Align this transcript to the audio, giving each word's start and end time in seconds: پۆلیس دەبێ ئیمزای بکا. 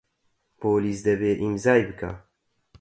پۆلیس 0.59 0.99
دەبێ 1.07 1.31
ئیمزای 1.41 1.81
بکا. 1.87 2.11